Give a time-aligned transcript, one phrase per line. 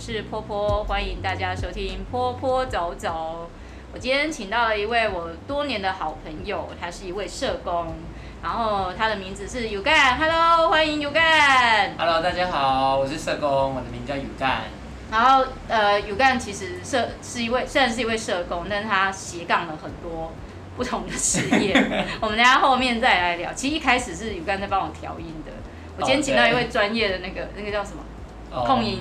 [0.00, 3.50] 是坡坡，欢迎大家收听坡坡走走。
[3.92, 7.88] 我今天请到了一位我多年的好朋友，他是一位社工，
[8.42, 10.16] 然后他的名字是 u g a n。
[10.16, 11.98] Hello，欢迎 u g a n。
[11.98, 14.62] Hello，大家好，我是社工，我的名叫 u g a n。
[15.10, 20.32] 然后呃 u g a n 其实社是一位，虽然是一位社工，但是他斜杠了很多
[20.78, 21.74] 不同的事业。
[22.22, 23.52] 我们等下后面再来聊。
[23.52, 25.52] 其实一开始是 u g a n 在帮我调音的。
[25.98, 28.02] 我今天请到一位专业的那个、oh, 那个叫什么？
[28.66, 28.98] 控音，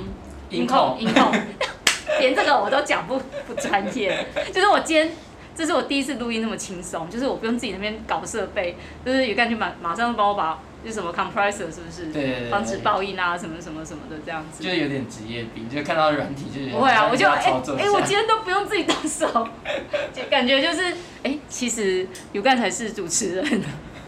[0.49, 1.31] 音控，音控，
[2.19, 4.25] 连这个我都讲不 不专业。
[4.53, 5.11] 就是我今天，
[5.55, 8.75] 这是我第一次录音那么轻松，就是我不用自己那边搞设备，
[9.05, 12.05] 就是有干就马马上帮我把，就什么 compressor 是不是？
[12.13, 12.49] 对对对。
[12.49, 14.63] 防止爆音啊，什么什么什么的这样子。
[14.63, 16.69] 就是有点职业病，就看到软体就是。
[16.69, 19.27] 不会啊，我就哎哎、欸，我今天都不用自己动手，
[20.13, 20.83] 就感觉就是
[21.23, 23.61] 哎、欸，其实 Ukan 才是主持人。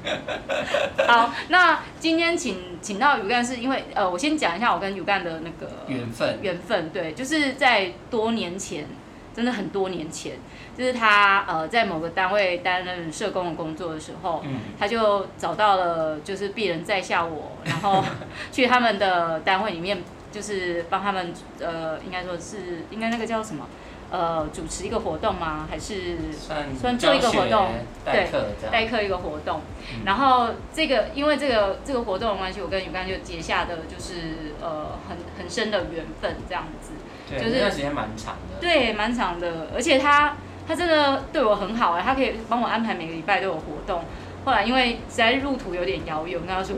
[1.07, 6.39] 好，那今天请请到 Ukan 是因为呃，我先讲一下我跟 Ukan 的那个缘分。
[6.41, 8.87] 缘分对，就是在多年前，
[9.35, 10.33] 真的很多年前，
[10.77, 18.03] 就是他呃在某个单位担任社工的工作的时候，嗯、他就找到了就是鄙人在下我，然后
[18.51, 23.67] 去他们的单位里面，就是帮他们呃，应该说是应该那个叫什么？
[24.11, 25.65] 呃，主持一个活动吗？
[25.71, 27.69] 还是算算做一个活动？
[28.03, 28.27] 对，
[28.69, 29.61] 代课一个活动。
[29.93, 36.91] 嗯、然后这个因为这个这个活动的关系，我跟 Ukan 就结下的就是呃很很深的缘分，这样子。
[37.29, 38.59] 对，就是、那段时间蛮长的。
[38.59, 40.35] 对，蛮长的，而且他
[40.67, 44.03] 他真的对我很好哎，他可以帮我安排每个礼拜都有活动。
[44.43, 46.75] 后来因为实在路途有点遥远，我跟他说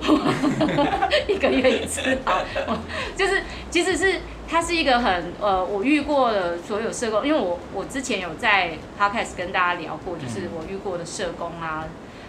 [1.28, 2.44] 一个月一次好，
[3.18, 4.20] 就是其实是。
[4.54, 11.86] 他是一个很呃，我遇过的所有社工，因为我我之前有在 Podcast 跟大家聊过，就是我遇过的社工啊，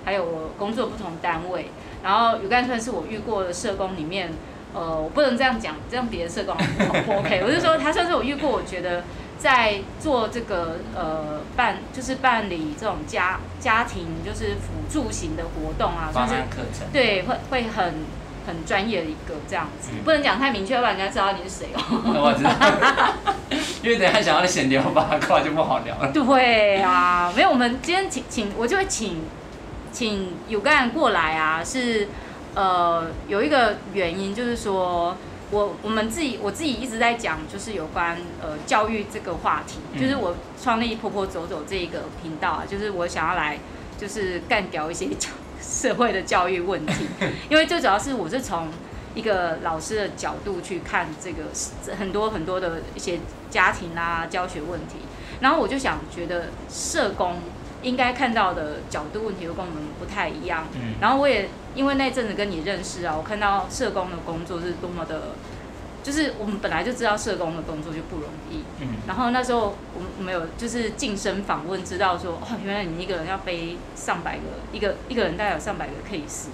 [0.06, 1.66] 还有我工作不同单位，
[2.02, 4.32] 然后 Ukan 算是我遇过的社工里面，
[4.72, 6.56] 呃，我不能这样讲，这样别的社工
[7.04, 9.04] 不 OK，我就说他算是我遇过，我觉得
[9.38, 16.36] 在做这个呃办就是办理这种家家庭就是辅助型的活动啊，算是
[16.90, 18.23] 对会会很。
[18.46, 21.80] 很专业的一个这样子，嗯、不能讲太明确，要不然人家知道你是谁哦。
[22.04, 22.52] 我知道，
[23.82, 26.12] 因为等下想要闲聊八卦就不好聊了。
[26.12, 29.22] 对啊，没有，我们今天请请我就会请
[29.92, 32.08] 请有个人过来啊，是
[32.54, 35.16] 呃有一个原因，就是说
[35.50, 43.58] 我我们自己我自己一直在讲，就是有关呃教育这个话题，嗯、就是我创立婆婆走走这个频道啊，就是我想要来
[43.98, 45.30] 就是干掉一些教。
[45.66, 47.06] 社会的教育问题，
[47.48, 48.68] 因为最主要是我是从
[49.14, 51.44] 一个老师的角度去看这个
[51.96, 53.18] 很多很多的一些
[53.50, 54.96] 家庭啊教学问题，
[55.40, 57.36] 然后我就想觉得社工
[57.82, 60.94] 应该看到的角度问题都跟我们不太一样，嗯。
[61.00, 65.34] 然后我也因为那阵子跟你认识啊，我看到社工的工作是多么的。
[66.04, 76.48] 就是我们本来就知道社工的工作就不容易，嗯，然后那时候我们我们有就是近身访问，知道说哦，原来你一个人要背上百个，一个一个人大概有上百个 case，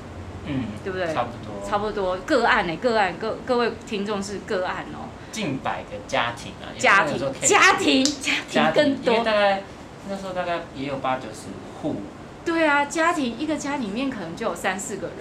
[0.46, 1.12] 嗯，对不对？
[1.12, 8.04] 差不多，差不多个案呢，个案各各位听众是个案哦，近百个家庭啊，家庭家庭
[8.48, 9.64] 家庭更多，大概
[10.08, 11.48] 那时候大概也有八九十
[11.82, 11.96] 户，
[12.44, 15.16] 对啊，家庭一个家里面可能就有三四个人，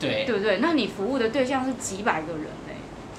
[0.00, 0.58] 对，对不对？
[0.58, 2.46] 那你服务的对象是几百个人。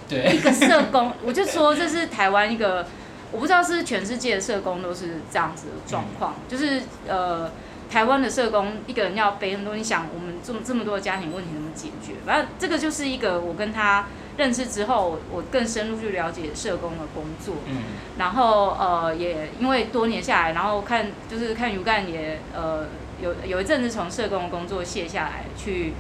[0.08, 2.86] 对一个社工，我就说这是台湾一个，
[3.32, 7.52] 我不知道是全世界的社工都是这样子的状况，嗯、就是呃，
[7.90, 12.14] 台湾的社工一个人要背很多，你想我们这么这么多的家庭问题怎么解决？
[12.26, 14.06] 反正这个就是一个我跟他
[14.38, 17.84] 认识之后，我更深入去了解社工的工作，嗯，
[18.18, 22.88] 然后呃也因为多年下来，然后看就是看 Ukan 也呃
[23.22, 25.94] 有有一阵子从社工的工作卸下来，去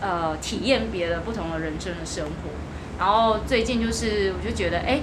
[0.00, 2.50] 呃体验别的不同的人生的生活。
[2.98, 5.00] 然后最近就是，我就觉得，哎，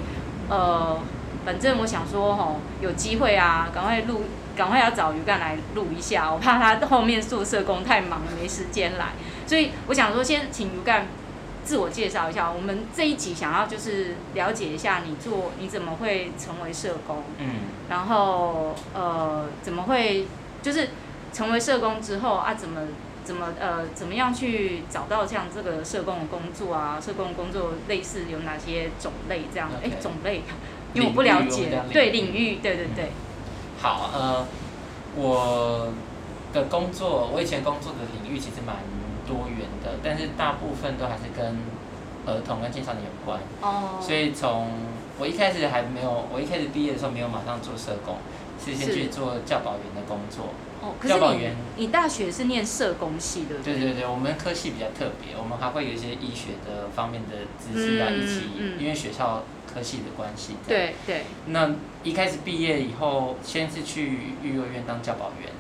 [0.50, 1.00] 呃，
[1.46, 4.24] 反正我想说，吼，有机会啊，赶快录，
[4.56, 9.14] 赶快要找 Ukan 来录一下，我怕他后面做社工太忙了，没时间来。
[9.48, 11.04] 所以我想说，先请 Ukan
[11.64, 12.52] 自我介绍一下。
[12.52, 17.24] 我们这一集想要就是了解一下你做，你怎么会成为社工？
[17.40, 17.48] 嗯。
[17.90, 20.28] 然后，呃，怎么会
[20.62, 20.90] 就是
[21.32, 22.82] 成为社工之后啊，怎么？
[23.26, 27.02] 怎么呃，怎么样去找到像这个社工的工作啊？
[27.02, 29.68] 社工的工作类似有哪些种类这样？
[29.84, 30.44] 哎 Okay.，种类，
[30.94, 31.82] 因为我不了解。
[31.92, 33.10] 对领域，对对对。
[33.82, 34.46] 好，呃，
[35.16, 35.92] 我
[36.54, 38.78] 的工作，我以前工作的领域其实蛮
[39.28, 41.58] 多元的，但是大部分都还是跟
[42.28, 43.40] 儿童跟青少年有关。
[43.62, 44.00] 哦。
[44.00, 44.70] 所以从
[45.18, 48.18] 我一开始还没有，我一开始毕业的时候没有马上做社工，
[48.64, 50.54] 是先去做教保员的工作。
[50.86, 53.56] 哦，可是你你大学是念社工系的？
[53.64, 59.44] 对对对，我们科系比较特别，我们还会有一些医学的方面的知识啊，嗯、一起，嗯、因为学校
[59.74, 60.58] 科系的关系。
[60.68, 61.24] 对对。
[61.48, 61.72] 那
[62.04, 65.52] 一开始毕业以后，先是去育幼院当教保员。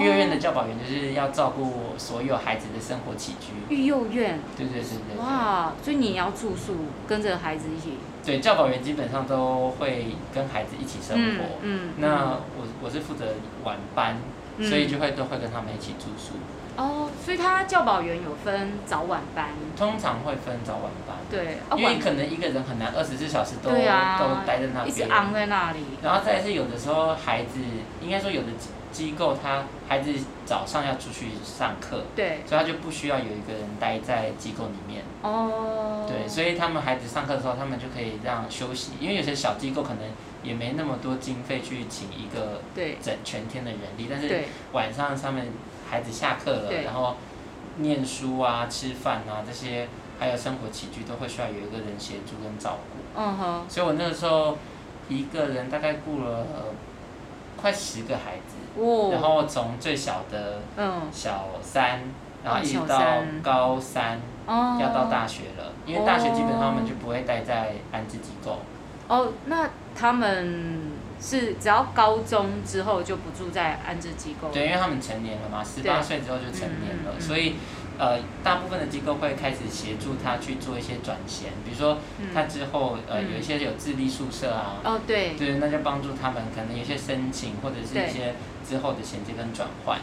[0.00, 3.74] 育幼院的教保员就是要照顾所有孩子的生活起居。
[3.74, 4.38] 育幼院。
[4.56, 5.18] 对对对对，对。
[5.18, 6.76] 哇，所以你要住宿，
[7.06, 7.98] 跟着孩子一起。
[8.24, 11.44] 对，教保员基本上都会跟孩子一起生活。
[11.62, 11.88] 嗯。
[11.88, 13.34] 嗯，那我我是负责
[13.64, 14.18] 晚班，
[14.60, 16.34] 嗯、所以就会都会跟他们一起住宿。
[16.76, 19.48] 哦，所以他教保员有分早晚班。
[19.76, 21.16] 通常会分早晚班。
[21.30, 21.58] 对。
[21.76, 24.88] 因为可能一个人很难二十四小时都、啊、都待在那边。
[24.88, 25.80] 一直昂在那里。
[26.02, 27.58] 然后再是有的时候孩子，
[28.00, 28.48] 应该说有的。
[28.92, 30.12] 机构他孩子
[30.44, 35.02] 早上要出去上课，对，所以他就不需要有一个人待在机构里面。
[35.22, 36.06] 哦。
[36.08, 40.02] 对，所以他们孩子上课的时候，他们就可以让休息，因为有些小机构可能
[40.42, 42.60] 也没那么多经费去请一个
[43.00, 45.46] 整全天的人力，但是晚上他们
[45.88, 47.16] 孩子下课了，然后
[47.76, 49.86] 念书啊、吃饭啊这些，
[50.18, 53.20] 还有生活起居都会需要有一个人协助跟照顾。
[53.20, 53.64] 嗯哼。
[53.68, 54.58] 所以我那个时候
[55.08, 56.46] 一个人大概雇了
[57.56, 58.56] 快十个孩子。
[59.12, 60.60] 然后从最小的
[61.12, 62.00] 小三，
[62.44, 63.00] 然后一直到
[63.42, 68.58] 高三，要到大学了，因为大学基本上他们就不会待在安置机构。
[69.08, 70.80] 哦，那他们
[71.20, 74.48] 是只要高中之后就不住在安置机构？
[74.52, 77.56] 对，因为他们成年了嘛，十八岁之后就成年了，所以。
[78.00, 81.98] 呃，大部分的机构会开始协助他去做一些转衔，比如说
[82.32, 88.36] 他之后、嗯、呃有一些有自立宿舍啊，哦对，对，那就帮助他们可能有些申请或者是一些
[88.66, 89.98] 之后的衔接跟转换，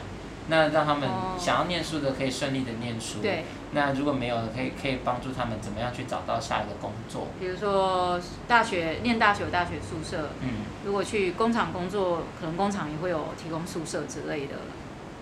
[0.47, 1.09] 那让他们
[1.39, 10.49] 想要念书的可以顺利的念书，对，那如果没有可以可以帮助他们怎么样去找到下一个工作，比如说大学念大学有大学宿舍，嗯，
[10.85, 14.53] 如果去工厂工作，可能工厂也会有提供宿舍之类的。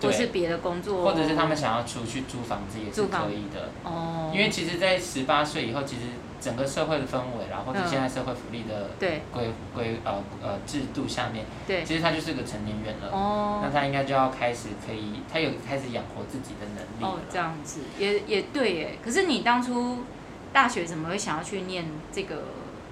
[0.00, 3.70] 或是别的工作，或者是他们想要出去租房子也是可以的。
[3.84, 4.30] 哦。
[4.34, 6.02] 因为其实，在十八岁以后，其实
[6.40, 8.90] 整个社会的氛围，然后或者现在社会福利的
[9.32, 13.10] 规规呃呃制度下面，对，其实他就是个成年人了。
[13.10, 13.60] 哦。
[13.62, 17.04] 那他应该就要开始可以，他有开始养活自己的能力。
[17.04, 18.98] 哦，这样子也也对耶。
[19.02, 20.00] 可是你当初
[20.52, 22.42] 大学怎么会想要去念这个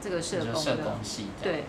[0.00, 1.26] 这个社工社工系？
[1.42, 1.64] 对。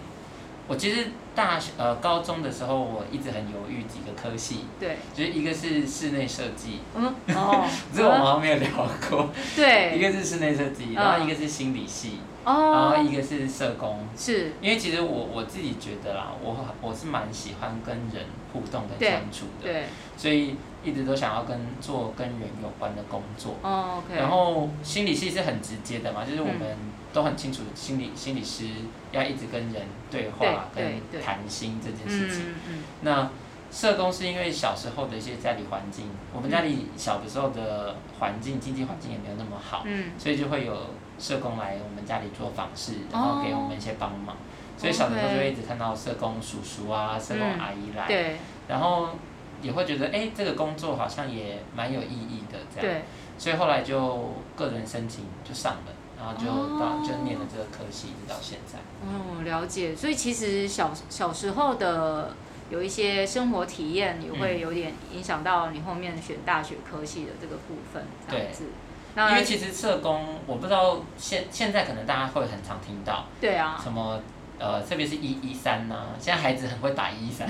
[0.67, 8.69] 我其实大学呃高中的时候，我一直很犹豫几个科系，对，就是一个是室内设计，嗯哦， 这个我们好像没有聊
[9.09, 19.83] 过， 对，一个是室内设计，然后一个是心理系，哦，然后一个是社工，是，因为其实我我自己觉得啦，我我是蛮喜欢跟人互动跟相处的，对，
[20.17, 26.75] 所以一直都想要跟做跟人有关的工作，哦然后心理系是很直接的嘛，就是我们。
[27.15, 28.65] 都很清楚，心理心理师
[29.13, 32.49] 要一直跟人对话、对跟谈心这件事情。
[32.49, 33.29] 嗯嗯、那
[33.71, 40.75] 社工是因为小时候的一些家里环境，嗯、我们家里小的时候的环境、经济环境也没有那么好，嗯、所以就会有
[41.17, 44.35] 社工来我们家里做访视，然后给我们一些帮忙。
[44.35, 44.39] 哦、
[44.77, 49.11] 所以小的时候就会一直看到社工叔叔啊、社工阿姨来，嗯、然后
[49.61, 52.93] 也会觉得哎，这个工作好像也蛮有意义的这样。
[52.93, 53.03] 对
[53.37, 55.93] 所以后来就个人申请就上了。
[56.25, 58.79] 然后就到就念了这个科系，一直到现在。
[59.05, 59.95] 哦，了解。
[59.95, 62.33] 所以其实小小时候的
[62.71, 68.63] 有一些生活体验，也会有点影响到你后面选大学科系的这个部分，这样子。
[68.63, 68.69] 对。
[69.13, 73.25] 那因为其实社工，我不知道现现在可能大家会很常听到。
[73.39, 73.79] 对啊。
[73.81, 74.19] 什么？
[74.57, 77.47] 呃，特别是一一三呐，现在孩子很会打一一三，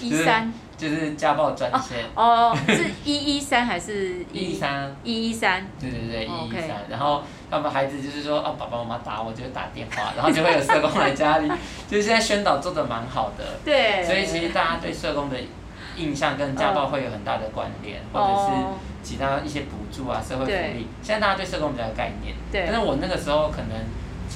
[0.00, 1.98] 一三就是家暴专线。
[2.14, 4.94] 哦，是 一一三还是一一三？
[5.04, 5.66] 一一三。
[5.78, 6.70] 对对对，一一三。
[6.88, 11.52] 然后他们孩子就是说，哦，爸爸妈妈打我，就会打电话， 然后就会有社工来家里。
[11.88, 13.44] 就是现在宣导做的蛮好的。
[13.62, 14.02] 对。
[14.02, 15.36] 所以其实大家对社工的
[15.96, 18.64] 印象跟家暴会有很大的关联，或者是
[19.02, 20.88] 其他一些补助啊、社会福利。
[21.02, 22.34] 现在大家对社工比较有概念。
[22.50, 22.64] 对。
[22.66, 23.70] 但是我那个时候可能。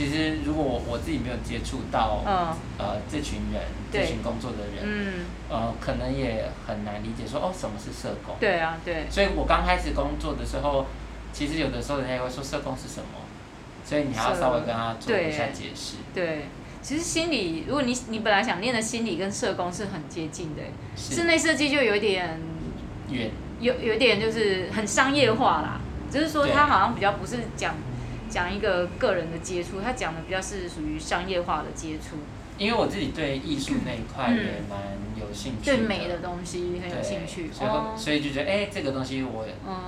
[0.01, 3.61] 其实，如果我我自己没有接触到，嗯、呃，这群人，
[3.93, 8.35] 对这群工作的人，嗯、呃，可能也很难理解说，哦，什么是社工？
[8.41, 9.05] 对啊，对。
[9.11, 10.87] 所以我刚开始工作的时候，
[11.35, 13.21] 其实有的时候人家也会说社工是什么，
[13.85, 15.97] 所以你还要稍微跟他做一下解释。
[16.15, 16.45] 对，对，
[16.81, 20.63] 其实心理，如果你你本来想念的心理跟社工是很接近的，
[20.97, 22.41] 室内设计就有点
[23.11, 23.31] 远，
[23.61, 25.79] 有有点就是很商业化啦，
[26.11, 27.75] 只、就是说他好像比较不是讲。
[28.31, 32.17] 讲一个个人的接触，他讲的比较是属于商业化的接触。
[32.57, 34.79] 因为我自己对艺术那一块也蛮
[35.19, 39.47] 有兴趣，对美的东西很有兴趣，所以、哦、所以就觉得哎，这个东西我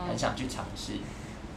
[0.09, 0.95] 很想去尝试。
[0.95, 1.01] 嗯、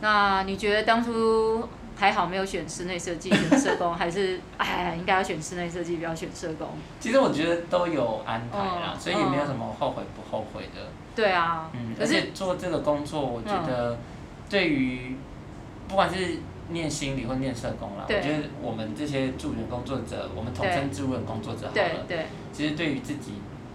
[0.02, 6.68] 那你觉得当初还好没有选室内设计，选社工，还是哎，应该要选室内设计，不要选社工。
[7.00, 10.82] 其实我觉得都有安排啦，嗯、所以也没有什么后悔不后悔的。
[11.16, 13.98] 对啊，嗯，而且做这个工作，我觉得
[14.50, 15.16] 对于
[15.88, 23.34] 不管是念心理或念社工啦，我觉得我们这些助人工作者，我们统称助人工作者好了，对，对其实对于自己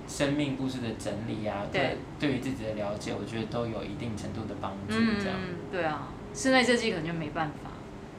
[0.08, 4.94] 生命故事的整理啊，对，对于自己的了解，我觉得都有一定程度的帮助。
[5.22, 7.70] 这样，嗯，对啊，室内设计可能就没办法。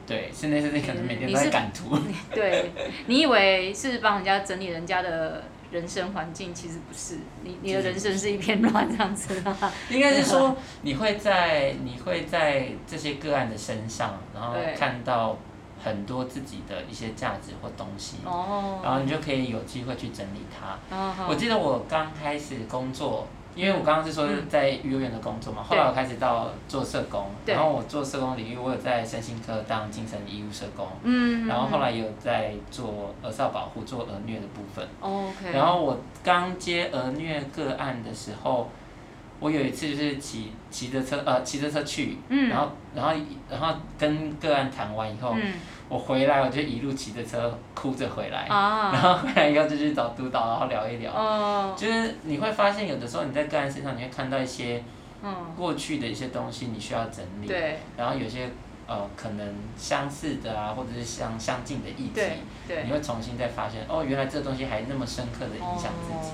[0.06, 1.96] 对，室内设计可能每天都在赶图。
[2.34, 2.70] 对，
[3.06, 9.42] 你以为是帮人家整理人家的人生环境，其实不是，你你的人生是一片乱这样子。
[9.90, 15.36] 应该是说，你会在你会在这些个案的身上，然后看到
[15.82, 20.78] 很多自己的一些价值或东西，然后你就可以有机会去整理它。
[21.26, 23.26] 我记得我刚开始工作。
[23.54, 30.86] 因为我刚刚是说在幼儿园的工作嘛，后来我开始到做社工，然后我做社工领域，我有在身心科当精神医务社工，
[31.46, 34.86] 然后后来有在做儿少保护、做儿虐的部分。
[35.52, 38.68] 然后我刚接儿虐个案的时候，
[39.42, 42.16] 我有一次就是骑骑着车呃骑着车去，
[42.48, 43.12] 然后然后
[43.50, 45.34] 然后跟个案谈完以后。
[45.88, 51.74] 我回来，我就一路骑着车哭着回来， 然后回来以后就去找督导，然后聊一聊。
[51.76, 54.82] 就是你会发现，有的时候你在个案身上，你会看到一些
[55.54, 57.46] 过去的一些东西，你需要整理。
[57.94, 58.48] 然后有些
[58.86, 62.22] 呃可能相似的啊，或者是相相近的议题，
[62.86, 66.32] 你会重新再发现，哦，原来这东西还那么深刻的影响自己。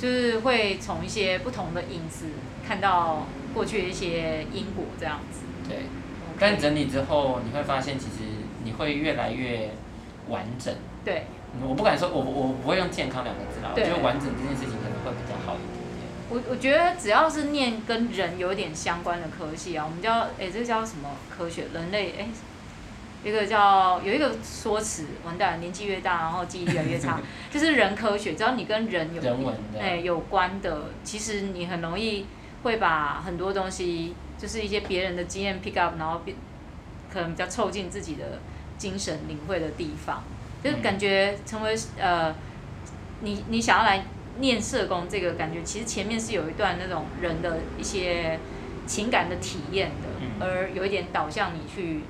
[0.00, 2.26] 就是会从一些不同的影子
[2.66, 5.40] 看到过去的一些因果，这样子。
[5.68, 5.80] 对。
[6.38, 8.40] 但整理之后，你会发现其实。
[8.62, 9.70] 你会越来越
[10.28, 10.74] 完整。
[11.02, 11.24] 对。
[11.66, 13.72] 我不敢说，我我不会用健康两个字啦。
[13.74, 16.04] 我觉得完整这件事情可能会比较好一点点。
[16.28, 21.68] 我我觉得只要是念跟人有点相关的科系啊，我们叫哎，这个叫什么科学？
[21.72, 22.28] 人类哎，
[23.24, 28.34] 一个叫有一个说辞，完蛋了，年纪越大，然后记忆越来越差， 就是人科学。
[28.34, 32.26] 只要你跟人有人文哎有关的，其实你很容易
[32.62, 36.36] 会把很多东西，就是一些别人的经验 pick up，然后变
[37.12, 38.38] 可能比较凑近自己的。
[38.80, 40.24] 精神领会的地方，
[40.64, 42.34] 就感觉成为呃，
[43.20, 44.06] 你你想要来
[44.38, 48.40] 念社工这个感觉，其实前面是有一段那种人的一些
[48.86, 52.00] 情感的体验的，而有一点导向你去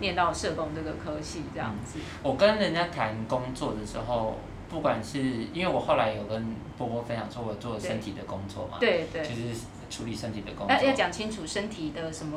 [0.00, 1.98] 念到社工这个科系这样子。
[2.22, 4.38] 我跟人家谈工作的时候。
[4.68, 5.20] 不管是
[5.54, 6.44] 因为我后来有跟
[6.76, 10.76] 波波分享说，我做身体的工作嘛，对对，就是处理身体的工作。
[10.84, 12.36] 要讲清楚身体的什么？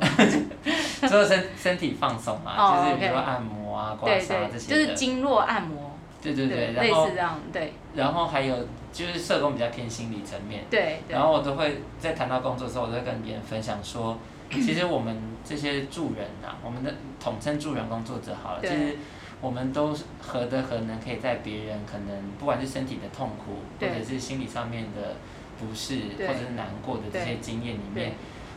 [1.09, 5.89] 做 身身体放松嘛，就是比如说按摩啊、刮痧这些就是经络按摩。
[6.21, 7.73] 对对对，类似这样对。
[7.95, 8.55] 然后还有
[8.93, 11.01] 就是社工比较偏心理层面，对。
[11.09, 14.15] 然后我都会在谈到工作的时候，我都会跟别人分享说，
[14.51, 18.97] 其实我们这些助人啊，我们的统称助人工作者好了，其实。
[19.41, 25.15] 我们都何德何能，可以在别人可能不管是身体的痛苦，或者是心理上面的
[25.57, 28.15] 不适，或者是难过的这些经验里面，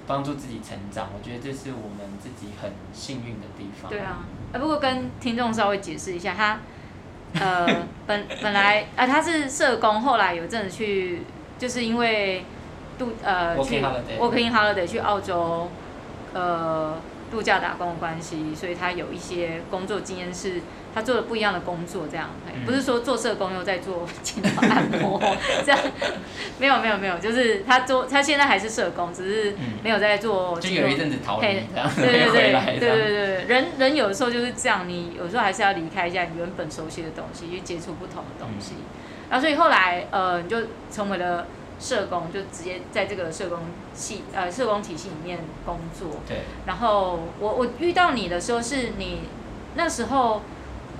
[0.08, 1.10] 帮助自己成长。
[1.16, 3.88] 我觉得这是我们自己很幸运的地方。
[3.88, 6.58] 对啊，啊不过跟听众稍微解释一下，他
[7.34, 11.22] 呃本本来啊他是社工，后来有阵子去，
[11.60, 12.44] 就是因为
[12.98, 15.68] 度呃 Working 去 holiday, working holiday 去澳洲
[16.34, 16.96] 呃。
[17.32, 20.60] 度假打工的关系，所以他有一些工作经验，是
[20.94, 22.28] 他做了不一样的工作，这样，
[22.66, 25.18] 不是说做社工又在做筋膜按摩，
[25.64, 25.80] 这样，
[26.58, 30.60] 没有没有没有，就是他做他现在还是社工，只是没有在做。
[30.60, 31.64] 就有一阵子逃离，对
[31.96, 38.74] 对对对对对，人人有的时候就是这样，你有时候还是要离开一下你原本熟悉的东西，去接触不同的东西，
[39.30, 40.58] 然后所以后来呃，你就
[40.92, 41.46] 成为了。
[41.82, 43.58] 社工就直接在这个社工
[43.92, 46.20] 系呃社工体系里面工作。
[46.28, 46.42] 对。
[46.64, 49.22] 然后我我遇到你的时候是你
[49.74, 50.42] 那时候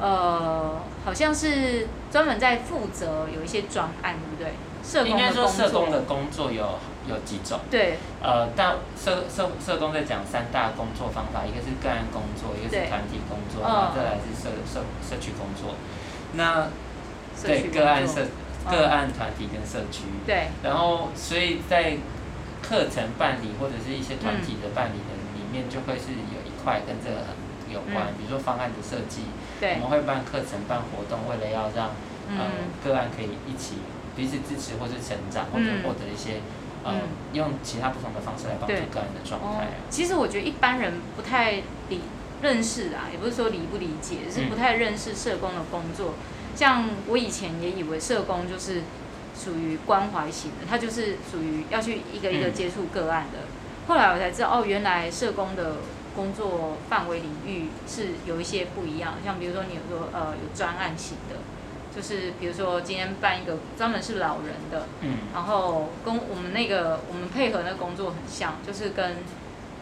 [0.01, 4.53] 呃好像是专门在负责有一些专案，对不对？
[4.83, 5.11] 社工。
[5.11, 7.61] 应该说社工的工作有有几种。
[7.71, 7.99] 对。
[8.21, 15.77] 呃，但社社社工在讲三大工作方法，一个是个案工作，一个是团体工作，然后再来是社社社区工作。
[16.33, 16.67] 那
[17.45, 18.27] 对个案社。
[18.71, 21.97] 个案、团体跟社区，对，然后所以在
[22.63, 29.23] 课程办理或者是一些团体的办理的里面，就会是有一块跟这个很有关，比如说方案的设计，
[29.61, 31.91] 对，我们会办课程、办活动，为了要让
[32.39, 32.51] 呃
[32.85, 33.77] 个案可以一起
[34.15, 36.41] 彼此支持或是成长，或者获得一些
[36.85, 37.01] 嗯。
[37.33, 39.69] 用其他不同的方式来帮助个人的状态。
[39.89, 42.03] 其实我觉得一般人不太理
[42.43, 46.13] 认识啊，也不是说理不理解，是不太认识社工的工作。
[46.55, 48.83] 像我以前也以为社工就是
[49.37, 53.41] 属于关怀型的，他就是属于要去一个一个接触个案的。
[53.89, 55.77] 后来我才知道，哦，原来社工的
[56.15, 61.37] 工作范围领域是有一些不一样，像比如说你有说呃有专案型的，
[61.95, 69.17] 就是比如说今天办一个专门是老人的，嗯，然后跟我们那个我们配合的工作很像，就是跟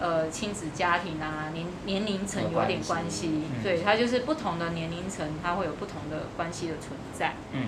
[0.00, 7.66] 呃亲子家庭啊年年龄层有点关系，嗯、对，它就是不同的年龄层，它会有不同的关系的存在，嗯，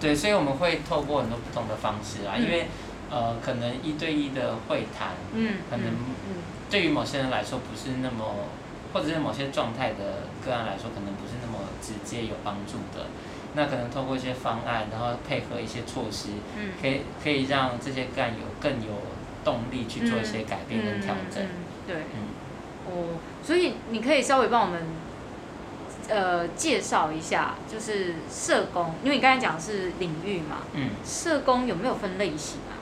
[0.00, 2.66] 对，所以我们会透过很多不同的方式啊，嗯、因为。
[3.08, 5.94] 呃，可能一对一的会谈，嗯，可能
[6.68, 8.34] 对于某些人来说不是那么，
[8.92, 13.06] 或者是某些状态的个案来说，可能不是那么直接有帮助的。
[13.54, 18.90] 那可能通过一些方案，然后配合一些措施，嗯，可以可以让这些个案有更有
[19.46, 21.40] 动力去做一些改变跟调整。
[21.86, 24.82] 对，嗯，哦，所以你可以稍微帮我们，
[26.08, 32.74] 呃，介绍一下，就是社工，因为你刚才讲的是领域嘛，嗯，社工有没有分类型啊？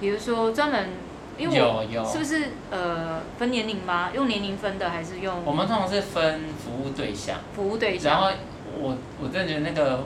[0.00, 0.88] 比如说专门，
[1.38, 4.10] 因为我是不是呃分年龄吗？
[4.12, 5.44] 用年龄分的还是用？
[5.44, 7.38] 我们通常是分服务对象。
[7.54, 8.12] 服务对象。
[8.12, 8.36] 然后
[8.76, 10.04] 我我真的觉得那个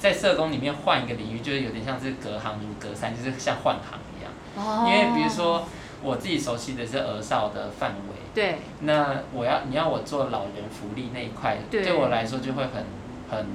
[0.00, 4.00] 在社工里面换一个领域，就是有点像是隔行如隔山，就是像换行。
[4.56, 4.86] 哦。
[4.86, 5.66] 因为比如说
[6.02, 8.16] 我自己熟悉的是儿少的范围。
[8.34, 8.56] 对。
[8.80, 12.84] 那我要你要我做老人福利那一块，对我来说就会很
[13.30, 13.46] 很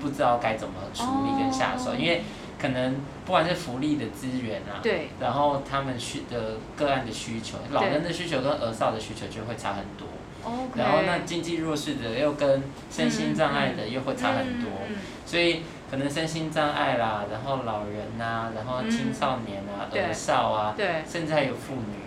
[0.00, 2.22] 不知道该怎么处理跟下手，哦、因为。
[2.60, 10.06] 可能不管是福利的资源啊，对，然后他们需的个案的需求，老人的需求跟儿少的需求就会差很多。
[10.74, 21.98] 然后那经济弱势的又跟身心障碍的又会差很多，嗯嗯嗯、所以可能身心障碍啦，然后老人呐、啊，然后青少年啊，儿、嗯、少啊，对，甚至还有妇女。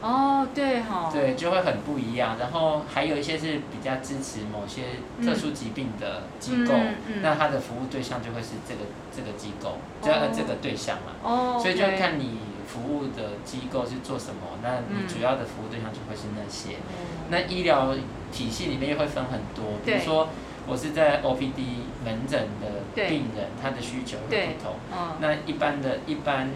[0.00, 2.36] 哦，对哈、哦，对，就会很不一样。
[2.38, 8.80] 然后还有一些是比较支持某些特殊疾病的机构，嗯嗯嗯、那它的服务对象就会是这个
[9.16, 11.12] 这个机构，这、哦、这个对象嘛。
[11.22, 11.58] 哦。
[11.58, 12.38] 所以就看你
[12.68, 16.76] 服务的机构是做什么，那你主要的服务对象就会是那些。
[16.76, 17.94] 嗯、那医疗
[18.30, 20.28] 体系里面又会分很多，比如说
[20.66, 24.74] 我是在 OPD 门诊的病人，他的需求会不同。
[24.92, 26.50] 哦、那一般的一般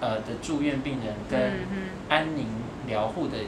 [0.00, 1.66] 呃的住院病人跟
[2.08, 2.46] 安宁。
[2.86, 3.38] 疗护的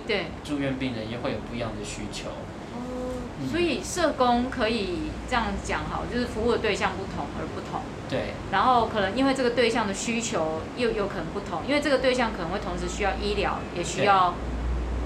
[0.42, 2.26] 住院病人也会有不一样的需求，
[2.74, 3.14] 哦，
[3.48, 7.82] 所以社工可以这样讲好，就是服务的对象不同而不同。
[8.10, 8.34] 对。
[8.50, 14.34] 然后可能因为这个对象的需求又有可能不同，因为这个对象可能会同时需要医疗，也需要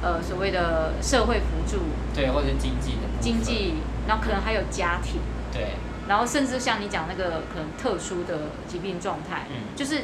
[0.00, 1.82] 呃所谓的社会辅助，
[2.14, 3.74] 对，或者是经济的经济，
[4.06, 5.20] 然后可能还有家庭，
[5.52, 5.74] 对，
[6.08, 10.02] 然后甚至像你讲那个可能特殊的疾病状态，嗯，就是。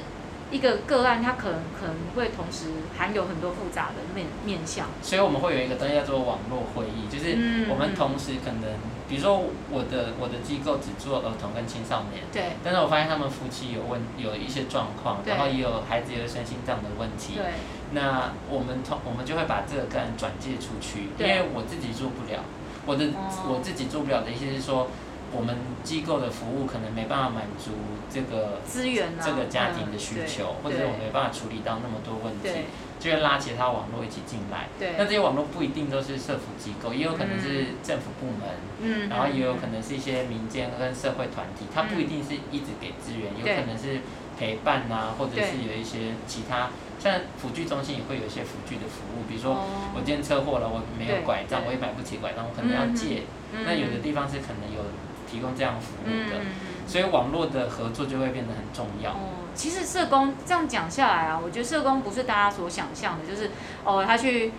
[0.50, 17.52] 一个个案，它可能可能会同时含有很多复杂的面面向，所以我们会有一个东西叫做网络会议，就是我们同时可能，嗯、比如说我的我的机构只做儿童跟青少年，对，但是我发现他们夫妻有问有一些状况，然后也有孩子也有身心这样的问题，对，
[17.92, 22.40] 那我们同我们就会把这个个案转介出去，因为我自己做不了，
[22.88, 24.88] 我的、哦、我自己做不了的一些是说。
[25.31, 27.72] 我们机构的服务可能没办法满足
[28.09, 32.64] 这个资源、啊、这个家庭的需求，嗯、或者是我没办法处理到那么多问题，
[32.98, 34.68] 就会拉其他网络一起进来。
[34.81, 34.96] 对。
[34.96, 38.48] 那这些网络不一定都是社福机构，也有可能是政府部门，
[38.81, 44.01] 嗯、然后也有可能是一些民间跟社会团体，嗯、它不一定是一直给资源，有可能是
[44.40, 49.52] 陪伴啊，或者是有一些其他，像辅具中心也会有一些辅具的服务，比如说
[49.94, 53.22] 我今天车祸了，我没有拐杖，我也买不起拐杖，我可能要借。
[53.52, 54.82] 嗯、那有的地方是可能有。
[55.30, 56.46] 提供这样服务的，嗯、
[56.87, 59.11] 所以网络的合作就会变得很重要。
[59.11, 63.50] 哦，其实社工这样讲下来啊，我觉得社工不是大家所想象的，就是
[63.84, 64.52] 哦，他去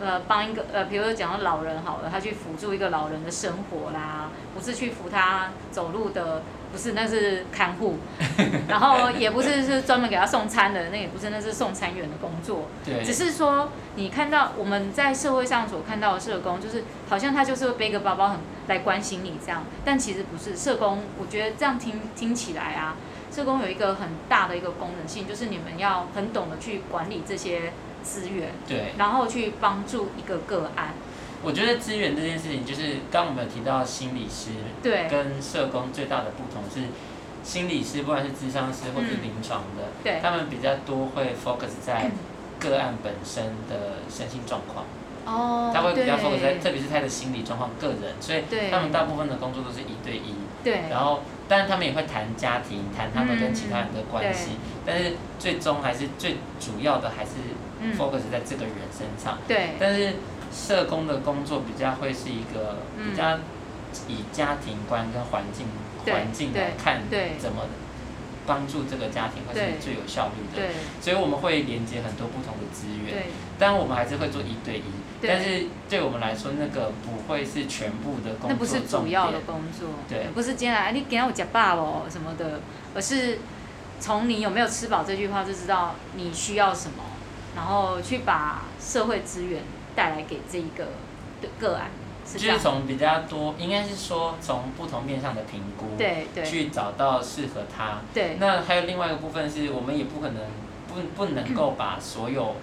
[0.00, 6.42] 呃帮一个呃，比如说讲到老人好了，他去辅助一个老人的生活啦，不是去扶他走路的。
[6.72, 7.96] 不是，那是看护，
[8.68, 12.66] 然后也不是是专门给他送餐的，那也不是，那是送餐员的工作。
[12.84, 13.02] 对。
[13.02, 20.56] 只是说，你看到我们在社会上所看到的社工，就是好像他就是会背个包包很来关心你这样，但其实不是。
[20.56, 22.96] 社工，我觉得这样听听起来啊，
[23.32, 27.72] 社工有一个很大的一个功能性，就是你们要很懂得去管理这些
[28.06, 30.94] 资源，对，然后去帮助一个个案。
[31.42, 34.50] 我觉得资源这件事情，就是刚刚我们有提到心理师，
[34.82, 36.88] 对，跟社工最大的不同是，
[37.42, 42.10] 心理师不管是咨商师或者临床的，嗯、对，他们比较多会 focus 在
[42.58, 44.86] 个案本身的身心状况，
[45.26, 57.32] 哦，他会比较 focus 在，特别是他的心理状况，个人，所以他们大部分的工作都是一对一，对，然后但是他们也会谈家庭，谈他们跟其他人的关系，嗯、但是最终还是最主要的还是
[57.98, 60.14] focus 在这个人身上，对，但是。
[60.52, 63.36] 社工的工作比较会是一个比较
[64.08, 65.66] 以家庭观跟环境
[66.06, 67.02] 环境来看
[67.38, 67.64] 怎么
[68.46, 70.62] 帮助这个家庭会是最有效率的。
[70.62, 70.70] 对。
[71.02, 73.12] 所以我们会连接很多不同的资源。
[73.12, 73.26] 对。
[73.58, 74.82] 当然我们还是会做一对一，
[75.20, 78.50] 但是对我们来说，那个不会是全部的工作。
[78.50, 79.90] 那不是主要的工作。
[80.08, 80.28] 对。
[80.32, 82.60] 不是今天来，你今天有吃饱哦什么的，
[82.94, 83.40] 而是
[84.00, 87.02] 从你有没有吃饱这句话就知道你需要什么，
[87.56, 89.62] 然后去把社会资源
[89.96, 90.84] 带来给这一个
[91.42, 91.90] 的个案。
[92.26, 97.98] 就是从比较多，应该是说从不同面向的评估，对对，去找到适合他。
[98.12, 98.36] 对。
[98.40, 100.42] 那还有另外一个部分是，我们也不可能
[100.88, 102.56] 不不能够把所有，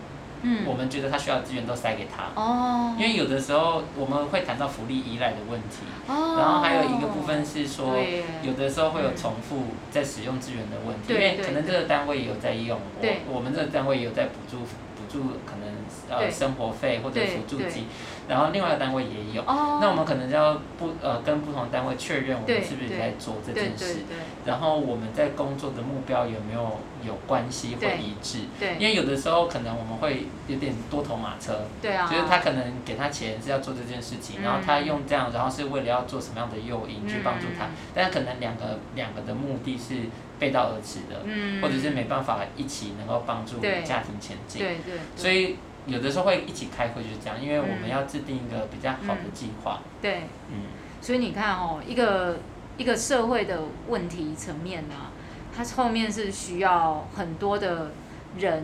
[0.43, 2.39] 嗯，我们觉得他需要的资源都塞给他。
[2.39, 2.95] 哦。
[2.99, 5.83] 因为有的时候我们会谈到福利依赖的问题。
[6.07, 6.35] 哦。
[6.37, 7.95] 然后还有一个部分是说，
[8.43, 14.67] 有的时候会有重复在使用资源的问题，因为可能这个单位也有在用，我我们这个单位也有在补助补
[15.13, 15.75] 助可能
[16.09, 17.85] 呃生活费或者辅助金。
[18.25, 23.97] 然后另外一个单位也有，oh, 那我们可能就要不呃跟不同单位确认我们是不是在做这件事，
[24.45, 28.45] 然后我们在工作的目标有没有有关系或一致？
[28.79, 39.95] 因为有的时候可能我们会有点多头马车，就是他可能给他钱是要做这件事情，嗯、然后他用这样，然后是为了要做什么样的诱因去帮助他，嗯、但可能两个两个的目的是
[40.43, 45.57] 背道而驰的，嗯、或者是没办法一起能够帮助家庭前进，对对，对，所以。
[45.85, 49.81] 有的时候会一起开会，就是这样，因为我们要制定一个比较好的计划。
[49.83, 50.55] 嗯、对，嗯，
[51.01, 52.37] 所以你看哦，一个
[52.77, 55.11] 一个社会的问题层面呢、啊，
[55.53, 57.91] 它后面是需要很多的
[58.37, 58.63] 人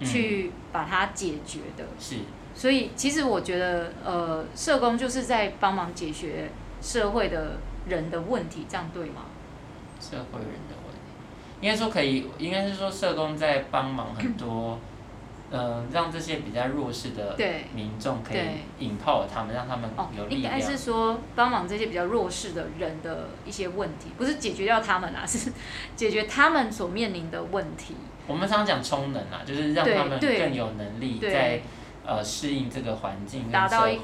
[0.00, 1.86] 去把它解决的。
[1.98, 2.24] 是、嗯。
[2.54, 9.22] 所以其实我觉得，呃，社工就是在帮忙解决社会的人的问题，这样对吗？
[10.00, 10.76] 社会人的
[11.60, 14.78] 应该说可以，应该是说社工在帮忙很多。
[15.52, 17.36] 嗯， 让这些比较弱势的
[17.74, 18.40] 民众可以
[18.78, 20.54] 引爆他们，让他们有力量。
[20.54, 25.50] 应该是说帮忙这些比较弱势的人的一些问题，不是解决掉他们啊， 是
[25.96, 27.96] 解决他们所面临的问题。
[28.28, 31.60] 我们常常讲充能啊，就是让他们更有能力在
[32.06, 34.00] 呃适应这个环境跟社会，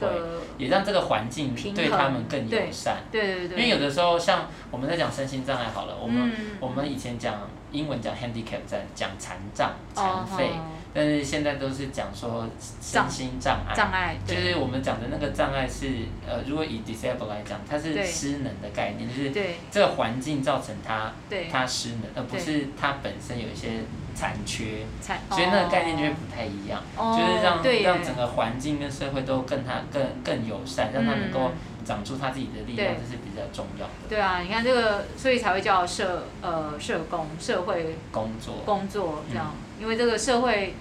[0.59, 2.99] 也让这个环境对他们更友善。
[3.11, 3.59] 对对对。
[3.59, 10.51] 因为有的时候，像我们在讲身心障碍好了，我们我们以前讲英文讲 handicap，在讲残障、残废。
[10.95, 12.49] 但是现在都是讲说
[12.81, 15.89] 身心障碍，障碍就是我们讲的那个障碍是
[16.27, 21.13] 呃，如果以 disable 来讲，它是失能的概念，就是这个环境造成他
[21.53, 23.69] 他失能，而不是他本身有一些
[24.17, 24.87] 残缺，
[25.31, 31.53] 所以那个概念就会不太一样，就是让让整个环境跟社会都更他更更友善，让他能够
[31.85, 33.93] 长出他自己的力量，这是比较重要的。
[34.09, 40.75] 对啊，你看这个，所以才会叫社呃社工社会工作工作这样，因为这个社会。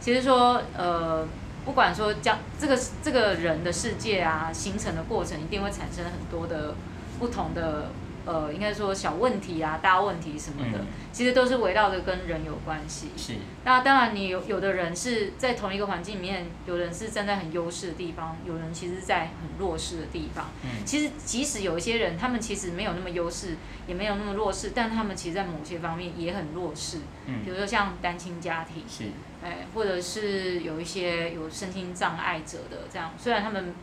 [0.00, 1.28] 其实说，呃，
[1.64, 6.74] 不管说将这个这个人的世界啊，形成的过程，一定会产生很多的
[7.18, 7.90] 不同的。
[8.26, 13.08] 呃，应该说小问题啊，大问题什么的，嗯、其实都是围绕着跟人有关系。
[13.16, 13.34] 是。
[13.64, 20.50] 那当然，你有有的人是在同一个环境里面，有人是站在很优势的地方，有人其实在很弱势的地方。
[20.62, 20.84] 嗯。
[20.84, 23.56] 其实，即使有一些人，他们其实没有那么优势，
[23.86, 26.98] 也没有那么弱势，但他们其实，在某些方面也很弱势。
[27.26, 27.42] 嗯。
[27.44, 28.82] 比如说像单亲家庭。
[28.88, 29.04] 是。
[29.42, 33.74] 哎，或者是有一些有身心障碍者的这样，虽然他们。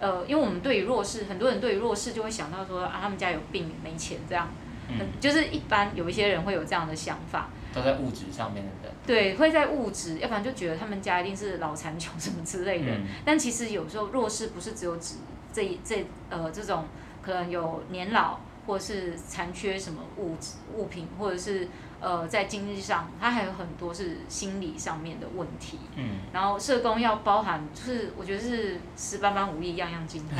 [0.00, 4.48] 呃，因为我们对于弱势，很多人对于弱势就会想到说啊，他们家有病没钱这样，
[4.88, 8.94] 嗯，就是一般有一些人会有这样的想法，都在物质上面的人。
[9.06, 12.92] 对，会在物质，要不然就觉得他们家一定是老残穷什么之类的。
[12.92, 15.16] 嗯，但其实有时候弱势不是只有指
[15.52, 16.84] 这这呃这种
[17.22, 21.68] 可能有年老或是残缺什么物质物品，或者是。
[22.00, 25.78] 呃，在经济上，他还有很多是心理上面的问题。
[25.96, 26.20] 嗯。
[26.32, 30.38] 然后社工要包含，就是我觉得是十八般武艺，样样精通。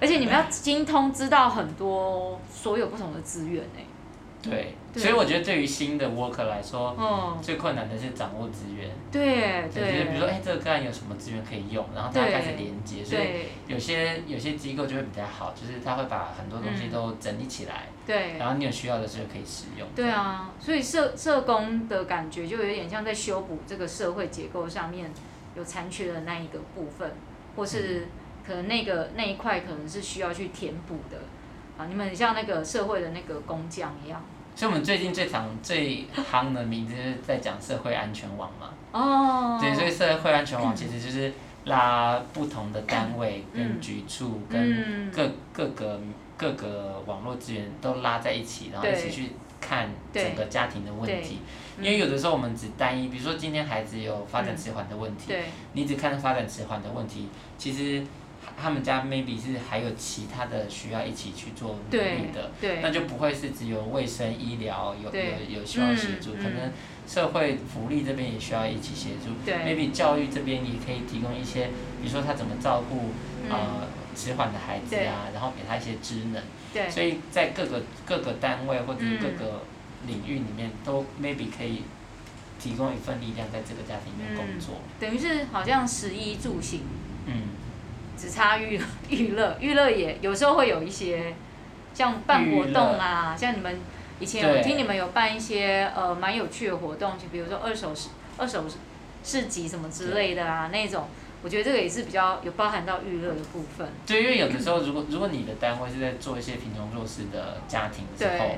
[0.00, 3.80] 而且你们要精通，知道很多所有不同的资源呢。
[4.42, 8.90] 对，所以我觉得对于新的 worker 来说，最困难的是掌握资源。
[9.12, 9.92] 对对。
[9.92, 17.86] 就是比如说，哎，这个个案有什么资源可以用，然后大家开始连接，所以有些有些机构就会比较好，就是他会把很多东西都整理起来。
[18.04, 18.36] 对。
[18.36, 19.86] 然后你有需要的时候可以使用。
[19.94, 25.12] 对啊，所以社社工的感觉就有点像在修补这个社会结构上面
[25.54, 27.12] 有残缺的那一个部分，
[27.54, 28.08] 或是
[28.44, 31.18] 可能那个那一块可能是需要去填补的。
[31.78, 34.20] 啊，你们像那个社会的那个工匠一样。
[34.54, 38.68] 所以，我们最近最常最夯的名字就是在讲社会安全网嘛。
[38.92, 39.58] 哦。
[39.58, 41.32] 对，所以社会安全网其实就是
[41.64, 45.98] 拉不同的单位跟局处跟各各个
[46.36, 51.38] 各个网络资源都拉在一起，然后一起去看整个家庭的问题。
[51.78, 58.04] 因为有的时候我们只单一，比如说今天孩子有发展迟缓的问题，对，你只看发展迟缓的问题，其实。
[58.60, 62.50] 他们家 maybe 是还有其他的需要一起去做努力的，
[62.82, 66.72] 那就不会是只有卫生医疗有有有需要协助，可能
[67.06, 71.66] 社会福利这边也需要一起协助，maybe 教育这边也可以提供一些，
[72.00, 73.10] 比如说他怎么照顾
[73.50, 79.62] 呃迟缓的孩子啊，然后给他一些职能，所以在各个各个单位或者各个
[80.06, 81.82] 领域里面都 maybe 可以
[82.60, 86.82] 提供一份力量在这个家庭里面工作，等于是好像食衣住行。
[87.26, 87.60] 嗯。
[88.22, 91.34] 只差娱娱乐，娱乐也有时候会有一些，
[91.92, 93.76] 像办活动啊，像你们
[94.20, 98.64] 以前我听你们有办一些呃蛮有趣的活动，就比如说二手市二手
[99.24, 101.08] 市集什么之类的啊那种，
[101.42, 103.88] 我觉得这个也是比较有包含到娱乐的部分。
[104.06, 108.50] 对，因为有的时候如果如果你的单位是在做一些贫穷弱势的家庭的时候，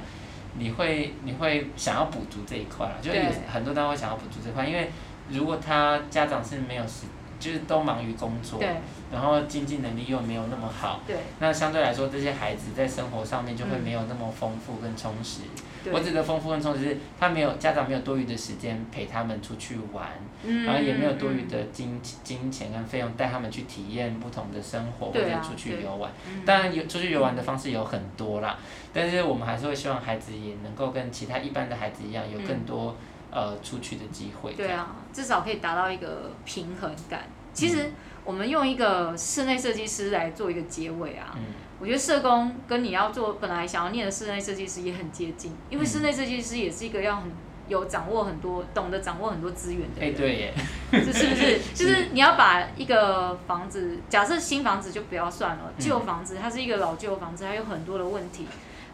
[0.58, 4.90] 你会你会想要补足这一块，就有很多单位想要补足这块，因为
[5.30, 7.06] 如果他家长是没有时。
[7.38, 8.68] 就是都忙于工作，对
[9.12, 15.42] 然后经济能力又没有那么好，对那相对来说，这些孩子在生活上面就会没有那么丰富跟充实。
[15.84, 20.08] 对我指的丰富跟充实是，他没有家长没有多余的时间陪他们出去玩，
[20.42, 26.10] 嗯、然后也没有多余的金金钱跟费用带他们去体验不同的生活或者出去游玩。
[26.46, 32.96] 当然有出去游玩的方式有很多啦，嗯、但是我们还是会希望孩子也能够跟其他一般的孩子一样，有更多。
[33.34, 34.52] 呃，出去的机会。
[34.52, 37.24] 对啊，至少可以达到一个平衡感。
[37.52, 37.90] 其实
[38.24, 41.42] 我们用一个室内设计师来做一个结尾啊，嗯、
[41.80, 47.30] 我觉得社工跟你要做本来想要念的室内设计师也很接近，因为室内设计师也是一个要很
[47.68, 50.10] 有掌握很多、懂得掌握很多资源的人。
[50.10, 50.54] 哎，对耶，
[50.92, 51.60] 这是不是？
[51.74, 58.46] 就是你要把一个房子，假设新房子就不要算了，旧房子它是一个老旧房子，它有很多的问题，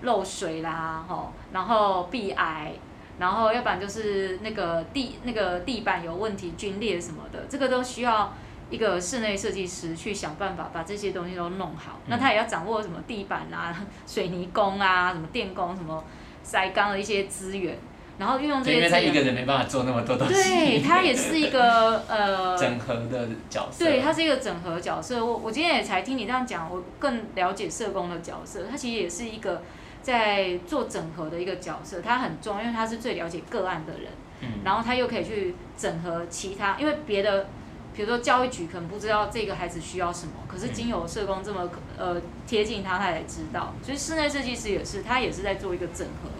[0.02, 2.72] 漏水啦，吼，然后壁癌。
[3.20, 8.32] 然后，要不然就是那个地那个地板有问题、龟裂什么的，这个都需要
[8.70, 11.98] 一个室内设计师去想办法把这些东西都弄好。
[11.98, 13.76] 嗯、那他也要掌握什么地板啊、
[14.08, 16.02] 水泥工啊、什么电工、什么
[16.42, 17.76] 塞钢的一些资源，
[18.16, 18.88] 然后运用这些资源。
[18.88, 20.32] 因为他一个人没办法做那么多东西。
[20.32, 23.84] 对，他也是一个 呃整合的角色。
[23.84, 25.22] 对，他是一个整合角色。
[25.22, 28.64] 我我今天也才听你这样讲，我更了解社工的角色。
[28.70, 29.60] 他其实也是一个。
[30.02, 34.10] 在做整合的一个角色，他很重要，因为他是最了解个案的人，
[34.40, 37.48] 嗯、然后他又可以去整合其他，因为别的，
[37.94, 43.74] 比如说教育局可能不知道这个孩子需要什么，可是经由社工这么呃贴近他，他才知道。
[43.82, 46.30] 所以室内设计师也是，他也是在做一个整合，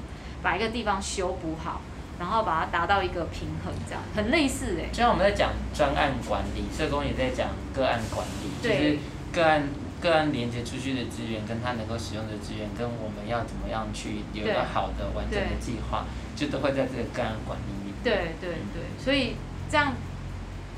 [0.43, 1.83] 把一个地方修补好，
[2.19, 4.89] 然后把它达到一个平衡，这样很类似哎。
[4.91, 8.99] 就像我们在讲专案管理，社工也在讲个案管理，对就是
[9.33, 9.69] 个案。
[10.01, 17.95] 个案连接出去的资源，跟他能够使用的资源，跟我们要怎么样去有一个好的完整的计划，就都会在这个个案管理里面。
[18.03, 19.37] 对对对，所以
[19.71, 19.95] 这样，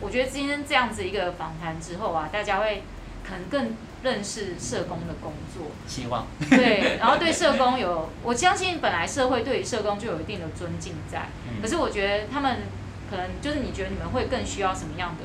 [0.00, 2.82] 我觉得今天这样子一个访谈之后啊，大家会
[3.24, 5.70] 可能更认识社工的工作。
[5.86, 6.26] 希望。
[6.50, 11.28] 对，然后对社工有， 我相信本来社会对于社工就有一定的尊敬在，
[11.62, 12.62] 可是我觉得他们
[13.08, 15.24] 可能就是你觉得你们会更需要什么样的？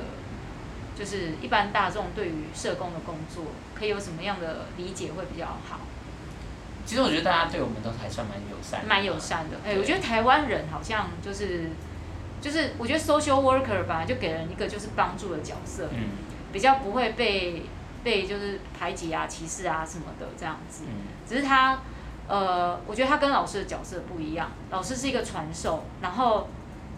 [0.97, 3.43] 就是一般大众对于社工的工作，
[3.75, 5.79] 可以有什么样的理解会比较好？
[6.85, 9.57] 其实我觉得大家对我们都还算蛮友善，蛮友善的。
[9.63, 11.69] 哎对，我觉得台湾人好像就是，
[12.41, 16.09] 就是我觉得 social worker 吧，就给人一个就是帮助的角色，嗯，
[16.51, 17.63] 比较不会被
[18.03, 20.85] 被就是排挤啊、歧视啊什么的这样子。
[20.87, 20.93] 嗯，
[21.27, 21.79] 只是他，
[22.27, 26.49] 呃，我觉得他跟老师的角色不一样，老师是一个传授，然后。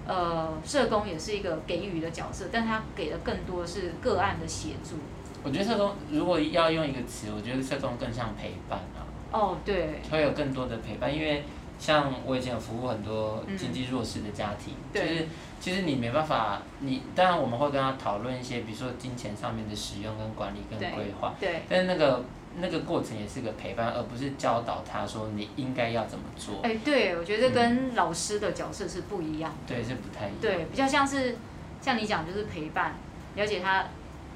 [0.09, 4.95] 呃，社工也是一个给予的角色，但他给的更多是个案的协助。
[5.43, 9.05] 我觉得社工如果要用一个词，我觉得社工更像陪伴啊。
[9.31, 10.01] 哦，对。
[10.09, 11.43] 会有更多的陪伴，因为
[11.77, 15.27] 像我以前有服务很多经济弱势的家庭，嗯、就是
[15.59, 21.51] 其实你没办法，你当然我们会跟他讨论一些，比如说金钱上面的使用跟管理跟规划，对。
[21.51, 21.61] 对。
[21.69, 22.23] 但是那个。
[22.61, 26.61] 那个过程也是个陪伴，而不是教导他说你应该要怎么做。
[26.63, 29.75] 哎、欸，对，我觉得跟老师的角色是不一样的。
[29.75, 30.37] 对，是不太一样。
[30.41, 31.37] 对，比较像是
[31.81, 32.95] 像你讲，就是陪伴，
[33.35, 33.85] 了解他，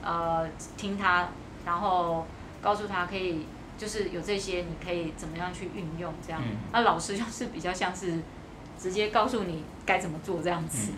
[0.01, 1.29] 呃，听他，
[1.65, 2.25] 然后
[2.62, 3.45] 告诉他可以，
[3.77, 6.41] 就是有这些，你可以怎么样去运用这样。
[6.71, 8.19] 那、嗯啊、老师就是比较像是
[8.79, 10.91] 直接告诉你该怎么做这样子。
[10.91, 10.97] 嗯、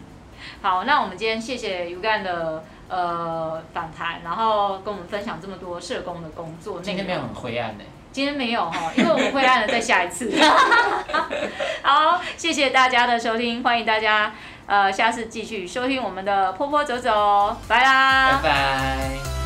[0.61, 2.63] 好，那我们今天谢谢 u g a n 的。
[2.87, 6.79] 呃，访谈，然后跟我们分享这么多社工的工作。
[6.81, 7.83] 今天没有很灰暗的。
[8.11, 10.31] 今天没有哈，因为我们灰暗了再下一次。
[11.81, 14.33] 好，谢谢大家的收听，欢迎大家
[14.67, 18.39] 呃下次继续收听我们的坡坡走走，拜啦。
[18.43, 19.44] 拜拜。